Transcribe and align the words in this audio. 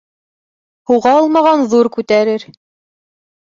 Һуға 0.93 1.11
алмаған 1.17 1.61
ҙур 1.75 1.91
күтәрер 1.99 2.47